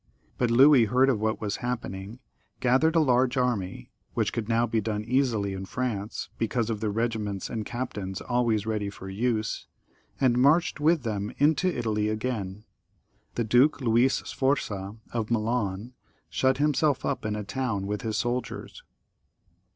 [0.39, 2.17] But Louis heard of what was happening,
[2.59, 6.89] gathered a large army, which could now be done easily in France, because of the
[6.89, 9.67] regi ments tod captains always ready for use,
[10.19, 12.63] as I told you, r and marched with them into Italy again.
[13.35, 15.93] The duke Louis Sforza of Milan
[16.31, 18.81] shut himself up in a town with his soldiers.